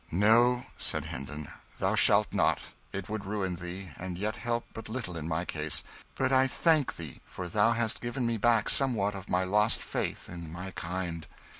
"No," 0.11 0.65
said 0.79 1.05
Hendon; 1.05 1.47
"thou 1.77 1.93
shalt 1.93 2.33
not. 2.33 2.59
It 2.91 3.07
would 3.07 3.23
ruin 3.23 3.57
thee, 3.57 3.91
and 3.97 4.17
yet 4.17 4.37
help 4.37 4.65
but 4.73 4.89
little 4.89 5.15
in 5.15 5.27
my 5.27 5.45
cause. 5.45 5.83
But 6.15 6.31
I 6.33 6.47
thank 6.47 6.95
thee, 6.95 7.19
for 7.27 7.47
thou 7.47 7.73
hast 7.73 8.01
given 8.01 8.25
me 8.25 8.37
back 8.37 8.67
somewhat 8.67 9.13
of 9.13 9.29
my 9.29 9.43
lost 9.43 9.79
faith 9.79 10.27
in 10.27 10.51
my 10.51 10.71
kind." 10.71 11.27